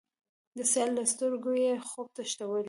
د 0.57 0.59
سیال 0.71 0.89
له 0.97 1.03
سترګو 1.11 1.51
یې، 1.63 1.73
خوب 1.87 2.07
تښتولی 2.15 2.59